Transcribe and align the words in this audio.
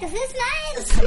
Nice. 0.00 1.02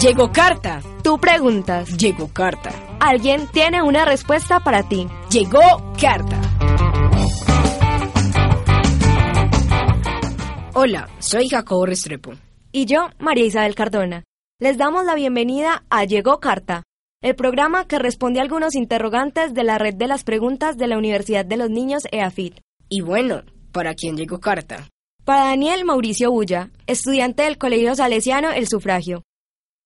Llegó 0.00 0.30
carta. 0.32 0.82
Tú 1.02 1.18
preguntas. 1.18 1.96
Llegó 1.96 2.28
carta. 2.28 2.70
Alguien 3.00 3.46
tiene 3.48 3.82
una 3.82 4.04
respuesta 4.04 4.60
para 4.60 4.86
ti. 4.86 5.08
Llegó 5.30 5.60
carta. 5.98 6.40
Hola, 10.74 11.08
soy 11.20 11.48
Jacobo 11.48 11.86
Restrepo. 11.86 12.34
Y 12.70 12.84
yo, 12.84 13.08
María 13.18 13.46
Isabel 13.46 13.74
Cardona. 13.74 14.24
Les 14.58 14.76
damos 14.76 15.06
la 15.06 15.14
bienvenida 15.14 15.84
a 15.88 16.04
Llegó 16.04 16.40
Carta, 16.40 16.82
el 17.22 17.34
programa 17.34 17.86
que 17.86 17.98
responde 17.98 18.40
a 18.40 18.42
algunos 18.42 18.74
interrogantes 18.74 19.54
de 19.54 19.64
la 19.64 19.78
red 19.78 19.94
de 19.94 20.06
las 20.06 20.22
preguntas 20.22 20.76
de 20.76 20.86
la 20.86 20.98
Universidad 20.98 21.44
de 21.44 21.56
los 21.56 21.70
Niños 21.70 22.02
EAFIT. 22.12 22.60
Y 22.88 23.00
bueno, 23.00 23.42
¿para 23.72 23.94
quién 23.94 24.16
llegó 24.16 24.38
carta? 24.38 24.88
Para 25.24 25.46
Daniel 25.46 25.84
Mauricio 25.84 26.30
Bulla, 26.30 26.70
estudiante 26.86 27.42
del 27.44 27.58
Colegio 27.58 27.94
Salesiano 27.94 28.50
El 28.52 28.68
Sufragio. 28.68 29.22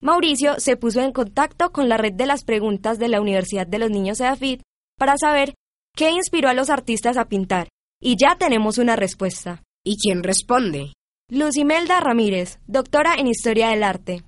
Mauricio 0.02 0.58
se 0.58 0.76
puso 0.76 1.00
en 1.00 1.12
contacto 1.12 1.72
con 1.72 1.88
la 1.88 1.96
red 1.96 2.12
de 2.12 2.26
las 2.26 2.44
preguntas 2.44 2.98
de 2.98 3.08
la 3.08 3.20
Universidad 3.20 3.66
de 3.66 3.78
los 3.78 3.90
Niños 3.90 4.20
EAFIT 4.20 4.62
para 4.98 5.16
saber 5.16 5.54
qué 5.94 6.10
inspiró 6.10 6.48
a 6.48 6.54
los 6.54 6.68
artistas 6.68 7.16
a 7.16 7.26
pintar. 7.26 7.68
Y 8.02 8.16
ya 8.18 8.36
tenemos 8.36 8.78
una 8.78 8.96
respuesta. 8.96 9.62
¿Y 9.84 9.96
quién 9.98 10.22
responde? 10.22 10.92
Lucimelda 11.30 12.00
Ramírez, 12.00 12.58
doctora 12.66 13.14
en 13.14 13.28
Historia 13.28 13.68
del 13.68 13.82
Arte. 13.82 14.22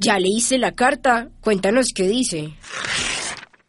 Ya 0.00 0.18
leíste 0.18 0.58
la 0.58 0.72
carta, 0.72 1.30
cuéntanos 1.40 1.88
qué 1.94 2.06
dice. 2.06 2.54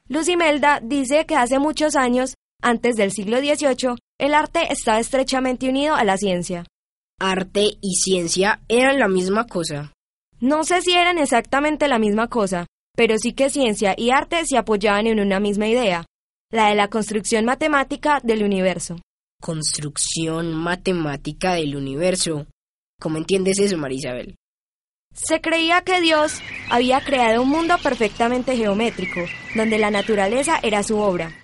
Lucimelda 0.07 0.79
dice 0.83 1.25
que 1.25 1.35
hace 1.35 1.57
muchos 1.57 1.95
años, 1.95 2.35
antes 2.61 2.95
del 2.95 3.11
siglo 3.11 3.39
XVIII, 3.39 3.95
el 4.19 4.33
arte 4.33 4.71
estaba 4.71 4.99
estrechamente 4.99 5.69
unido 5.69 5.95
a 5.95 6.03
la 6.03 6.17
ciencia. 6.17 6.65
Arte 7.19 7.77
y 7.81 7.95
ciencia 7.95 8.61
eran 8.67 8.99
la 8.99 9.07
misma 9.07 9.47
cosa. 9.47 9.91
No 10.39 10.63
sé 10.63 10.81
si 10.81 10.93
eran 10.93 11.17
exactamente 11.17 11.87
la 11.87 11.99
misma 11.99 12.27
cosa, 12.27 12.67
pero 12.95 13.17
sí 13.17 13.33
que 13.33 13.49
ciencia 13.49 13.95
y 13.97 14.11
arte 14.11 14.45
se 14.45 14.57
apoyaban 14.57 15.07
en 15.07 15.19
una 15.19 15.39
misma 15.39 15.67
idea, 15.67 16.05
la 16.51 16.69
de 16.69 16.75
la 16.75 16.89
construcción 16.89 17.45
matemática 17.45 18.19
del 18.23 18.43
universo. 18.43 18.97
Construcción 19.41 20.53
matemática 20.53 21.53
del 21.55 21.75
universo. 21.75 22.45
¿Cómo 23.01 23.17
entiendes 23.17 23.59
eso, 23.59 23.77
Marisabel? 23.77 24.35
Se 25.21 25.41
creía 25.41 25.81
que 25.81 25.99
Dios 25.99 26.41
había 26.69 27.01
creado 27.01 27.41
un 27.41 27.49
mundo 27.49 27.75
perfectamente 27.83 28.55
geométrico, 28.55 29.19
donde 29.55 29.77
la 29.77 29.91
naturaleza 29.91 30.59
era 30.63 30.81
su 30.81 30.97
obra. 30.97 31.35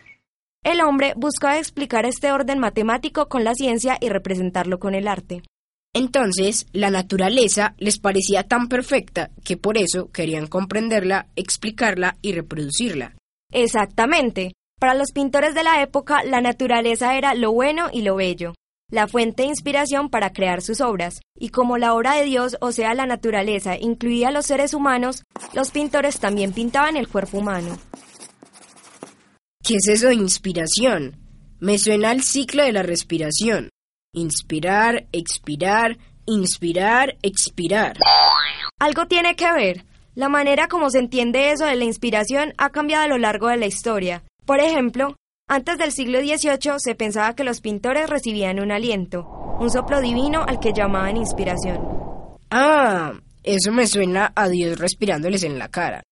El 0.64 0.82
hombre 0.82 1.14
buscaba 1.16 1.60
explicar 1.60 2.06
este 2.06 2.32
orden 2.32 2.58
matemático 2.58 3.28
con 3.28 3.44
la 3.44 3.54
ciencia 3.54 3.98
y 4.00 4.10
representarlo 4.10 4.80
con 4.80 4.96
el 4.96 5.08
arte. 5.08 5.44
Entonces, 5.94 6.68
la 6.72 6.90
naturaleza 6.90 7.76
les 7.78 8.00
parecía 8.00 8.44
tan 8.44 8.68
perfecta 8.70 9.30
que 9.44 9.58
por 9.58 9.78
eso 9.78 10.10
querían 10.12 10.48
comprenderla, 10.48 11.28
explicarla 11.36 12.18
y 12.22 12.32
reproducirla. 12.32 13.14
Exactamente. 13.52 14.54
Para 14.80 14.96
los 14.96 15.12
pintores 15.12 15.54
de 15.54 15.64
la 15.64 15.82
época, 15.82 16.24
la 16.24 16.42
naturaleza 16.42 17.18
era 17.18 17.34
lo 17.36 17.52
bueno 17.52 17.90
y 17.92 18.02
lo 18.02 18.16
bello 18.16 18.54
la 18.90 19.08
fuente 19.08 19.44
de 19.44 19.50
inspiración 19.50 20.10
para 20.10 20.32
crear 20.32 20.62
sus 20.62 20.82
obras, 20.82 21.22
y 21.38 21.50
como 21.50 21.78
la 21.78 21.94
obra 21.94 22.16
de 22.16 22.26
Dios, 22.26 22.58
o 22.62 22.72
sea, 22.72 22.94
la 22.94 23.06
naturaleza, 23.06 23.78
incluía 23.78 24.30
a 24.30 24.32
los 24.32 24.46
seres 24.46 24.74
humanos, 24.74 25.24
los 25.54 25.72
pintores 25.72 26.20
también 26.20 26.54
pintaban 26.54 26.98
el 26.98 27.08
cuerpo 27.08 27.40
humano. 27.40 27.78
¿Qué 29.64 29.76
es 29.76 29.88
eso 29.88 30.08
de 30.08 30.16
inspiración? 30.16 31.18
Me 31.60 31.80
suena 31.80 32.12
al 32.12 32.22
ciclo 32.22 32.64
de 32.64 32.72
la 32.72 32.84
respiración. 32.84 33.70
Inspirar, 34.14 35.08
expirar, 35.12 35.98
inspirar, 36.28 37.18
expirar. 37.24 37.98
Algo 38.80 39.08
tiene 39.08 39.36
que 39.36 39.52
ver. 39.52 39.86
La 40.14 40.30
manera 40.30 40.68
como 40.68 40.90
se 40.90 41.00
entiende 41.00 41.52
eso 41.52 41.66
de 41.66 41.76
la 41.76 41.84
inspiración 41.84 42.54
ha 42.58 42.70
cambiado 42.70 43.06
a 43.06 43.08
lo 43.08 43.18
largo 43.18 43.48
de 43.48 43.58
la 43.58 43.66
historia. 43.66 44.24
Por 44.46 44.60
ejemplo, 44.60 45.16
antes 45.48 45.78
del 45.78 45.92
siglo 45.92 46.20
XVIII 46.20 46.80
se 46.80 46.96
pensaba 46.96 47.36
que 47.36 47.44
los 47.44 47.62
pintores 47.62 48.10
recibían 48.10 48.60
un 48.60 48.72
aliento, 48.72 49.28
un 49.60 49.70
soplo 49.70 50.02
divino 50.02 50.44
al 50.48 50.60
que 50.60 50.74
llamaban 50.74 51.18
inspiración. 51.18 51.80
Ah, 52.50 53.14
eso 53.44 53.72
me 53.72 53.88
suena 53.88 54.34
a 54.36 54.50
Dios 54.50 54.80
respirándoles 54.80 55.44
en 55.44 55.60
la 55.60 55.70
cara. 55.70 56.04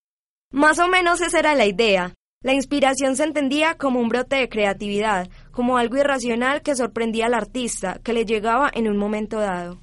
Más 0.52 0.78
o 0.80 0.88
menos 0.88 1.22
esa 1.22 1.40
era 1.40 1.56
la 1.56 1.66
idea. 1.66 2.14
La 2.44 2.54
inspiración 2.54 3.16
se 3.16 3.24
entendía 3.24 3.76
como 3.76 4.00
un 4.00 4.10
brote 4.10 4.36
de 4.36 4.50
creatividad, 4.50 5.30
como 5.52 5.78
algo 5.78 5.98
irracional 5.98 6.62
que 6.62 6.76
sorprendía 6.76 7.26
al 7.26 7.34
artista, 7.34 8.00
que 8.04 8.14
le 8.14 8.26
llegaba 8.26 8.70
en 8.74 8.88
un 8.88 8.98
momento 8.98 9.40
dado. 9.40 9.80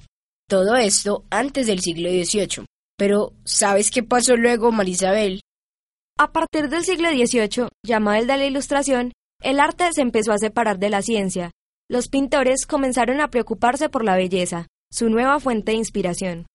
Todo 0.47 0.75
esto 0.75 1.25
antes 1.29 1.67
del 1.67 1.79
siglo 1.79 2.09
XVIII. 2.09 2.65
Pero, 2.97 3.33
¿sabes 3.43 3.89
qué 3.89 4.03
pasó 4.03 4.35
luego, 4.35 4.71
Marisabel? 4.71 5.41
A 6.19 6.31
partir 6.31 6.69
del 6.69 6.83
siglo 6.83 7.09
XVIII, 7.09 7.67
llamado 7.83 8.19
el 8.19 8.27
de 8.27 8.37
la 8.37 8.45
Ilustración, 8.45 9.11
el 9.41 9.59
arte 9.59 9.89
se 9.93 10.01
empezó 10.01 10.31
a 10.31 10.37
separar 10.37 10.79
de 10.79 10.89
la 10.89 11.01
ciencia. 11.01 11.51
Los 11.89 12.07
pintores 12.07 12.65
comenzaron 12.65 13.19
a 13.19 13.29
preocuparse 13.29 13.89
por 13.89 14.05
la 14.05 14.15
belleza, 14.15 14.67
su 14.91 15.09
nueva 15.09 15.39
fuente 15.39 15.71
de 15.71 15.77
inspiración. 15.77 16.45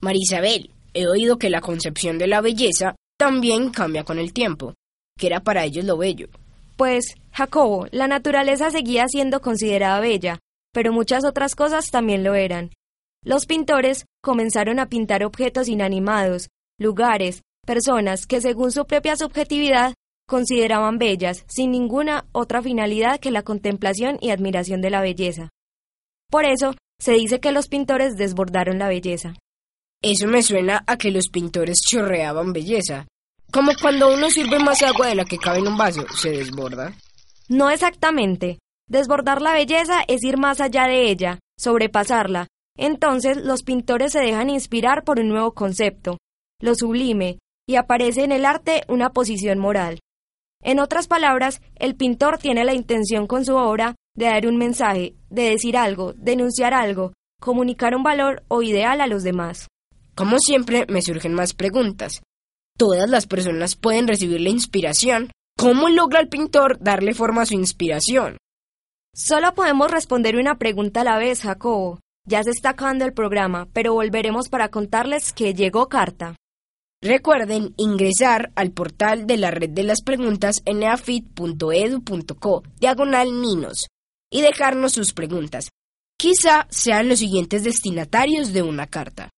Marisabel, 0.00 0.70
he 0.94 1.06
oído 1.06 1.38
que 1.38 1.50
la 1.50 1.60
concepción 1.60 2.18
de 2.18 2.26
la 2.26 2.40
belleza 2.40 2.96
también 3.18 3.70
cambia 3.70 4.04
con 4.04 4.18
el 4.18 4.32
tiempo. 4.32 4.74
¿Qué 5.18 5.26
era 5.26 5.40
para 5.40 5.64
ellos 5.64 5.84
lo 5.84 5.98
bello? 5.98 6.28
Pues, 6.76 7.14
Jacobo, 7.32 7.86
la 7.90 8.08
naturaleza 8.08 8.70
seguía 8.70 9.06
siendo 9.06 9.40
considerada 9.40 10.00
bella, 10.00 10.38
pero 10.72 10.92
muchas 10.92 11.24
otras 11.24 11.54
cosas 11.54 11.90
también 11.90 12.24
lo 12.24 12.34
eran. 12.34 12.70
Los 13.22 13.44
pintores 13.44 14.06
comenzaron 14.22 14.78
a 14.78 14.86
pintar 14.86 15.24
objetos 15.24 15.68
inanimados, 15.68 16.48
lugares, 16.78 17.42
personas 17.66 18.26
que 18.26 18.40
según 18.40 18.72
su 18.72 18.86
propia 18.86 19.14
subjetividad 19.16 19.94
consideraban 20.30 20.98
bellas, 20.98 21.44
sin 21.48 21.72
ninguna 21.72 22.24
otra 22.30 22.62
finalidad 22.62 23.18
que 23.18 23.32
la 23.32 23.42
contemplación 23.42 24.16
y 24.20 24.30
admiración 24.30 24.80
de 24.80 24.90
la 24.90 25.00
belleza. 25.00 25.50
Por 26.30 26.44
eso, 26.44 26.76
se 27.00 27.14
dice 27.14 27.40
que 27.40 27.50
los 27.50 27.66
pintores 27.66 28.16
desbordaron 28.16 28.78
la 28.78 28.86
belleza. 28.86 29.34
Eso 30.00 30.28
me 30.28 30.44
suena 30.44 30.84
a 30.86 30.96
que 30.96 31.10
los 31.10 31.28
pintores 31.30 31.80
chorreaban 31.80 32.52
belleza. 32.52 33.08
Como 33.52 33.72
cuando 33.82 34.14
uno 34.14 34.30
sirve 34.30 34.60
más 34.60 34.82
agua 34.82 35.08
de 35.08 35.16
la 35.16 35.24
que 35.24 35.36
cabe 35.36 35.58
en 35.58 35.66
un 35.66 35.76
vaso, 35.76 36.06
se 36.16 36.30
desborda. 36.30 36.94
No 37.48 37.68
exactamente. 37.68 38.60
Desbordar 38.88 39.42
la 39.42 39.52
belleza 39.52 40.04
es 40.06 40.22
ir 40.22 40.36
más 40.36 40.60
allá 40.60 40.86
de 40.86 41.10
ella, 41.10 41.40
sobrepasarla. 41.58 42.46
Entonces 42.78 43.36
los 43.36 43.64
pintores 43.64 44.12
se 44.12 44.20
dejan 44.20 44.48
inspirar 44.48 45.02
por 45.02 45.18
un 45.18 45.28
nuevo 45.28 45.54
concepto, 45.54 46.18
lo 46.60 46.76
sublime, 46.76 47.38
y 47.68 47.74
aparece 47.74 48.22
en 48.22 48.30
el 48.30 48.46
arte 48.46 48.82
una 48.86 49.10
posición 49.10 49.58
moral. 49.58 49.98
En 50.62 50.78
otras 50.78 51.08
palabras, 51.08 51.62
el 51.76 51.96
pintor 51.96 52.38
tiene 52.38 52.64
la 52.64 52.74
intención 52.74 53.26
con 53.26 53.44
su 53.44 53.56
obra 53.56 53.96
de 54.14 54.26
dar 54.26 54.46
un 54.46 54.56
mensaje, 54.56 55.14
de 55.30 55.50
decir 55.50 55.76
algo, 55.76 56.12
denunciar 56.14 56.74
algo, 56.74 57.12
comunicar 57.40 57.94
un 57.94 58.02
valor 58.02 58.42
o 58.48 58.62
ideal 58.62 59.00
a 59.00 59.06
los 59.06 59.22
demás. 59.22 59.68
Como 60.14 60.38
siempre, 60.38 60.84
me 60.88 61.00
surgen 61.00 61.32
más 61.32 61.54
preguntas. 61.54 62.20
Todas 62.76 63.08
las 63.08 63.26
personas 63.26 63.76
pueden 63.76 64.06
recibir 64.06 64.40
la 64.40 64.50
inspiración. 64.50 65.30
¿Cómo 65.56 65.88
logra 65.88 66.20
el 66.20 66.28
pintor 66.28 66.78
darle 66.80 67.14
forma 67.14 67.42
a 67.42 67.46
su 67.46 67.54
inspiración? 67.54 68.36
Solo 69.14 69.54
podemos 69.54 69.90
responder 69.90 70.36
una 70.36 70.58
pregunta 70.58 71.00
a 71.00 71.04
la 71.04 71.18
vez, 71.18 71.42
Jacobo. 71.42 72.00
Ya 72.26 72.42
se 72.42 72.50
está 72.50 72.70
acabando 72.70 73.04
el 73.04 73.12
programa, 73.12 73.66
pero 73.72 73.94
volveremos 73.94 74.48
para 74.48 74.68
contarles 74.68 75.32
que 75.32 75.54
llegó 75.54 75.88
carta. 75.88 76.36
Recuerden 77.02 77.72
ingresar 77.78 78.52
al 78.56 78.72
portal 78.72 79.26
de 79.26 79.38
la 79.38 79.50
red 79.50 79.70
de 79.70 79.84
las 79.84 80.02
preguntas 80.02 80.60
en 80.66 80.82
eafit.edu.co, 80.82 82.62
diagonal 82.78 83.40
ninos, 83.40 83.86
y 84.30 84.42
dejarnos 84.42 84.92
sus 84.92 85.14
preguntas. 85.14 85.70
Quizá 86.18 86.66
sean 86.68 87.08
los 87.08 87.20
siguientes 87.20 87.64
destinatarios 87.64 88.52
de 88.52 88.62
una 88.62 88.86
carta. 88.86 89.30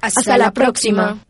Hasta, 0.00 0.38
la 0.38 0.52
próxima. 0.52 1.24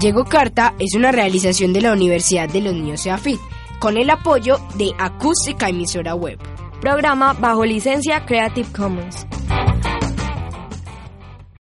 Llegó 0.00 0.24
Carta 0.24 0.76
es 0.78 0.94
una 0.94 1.10
realización 1.10 1.72
de 1.72 1.80
la 1.80 1.92
Universidad 1.92 2.48
de 2.48 2.60
los 2.60 2.74
Niños 2.74 3.04
EAFIT, 3.04 3.40
con 3.80 3.96
el 3.96 4.08
apoyo 4.08 4.58
de 4.76 4.92
Acústica 4.98 5.68
Emisora 5.68 6.14
Web. 6.14 6.38
Programa 6.80 7.34
bajo 7.34 7.66
licencia 7.66 8.24
Creative 8.24 8.66
Commons. 8.72 9.26